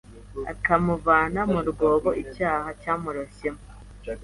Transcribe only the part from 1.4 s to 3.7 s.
mu rwobo icyaha cyamuroshyemo.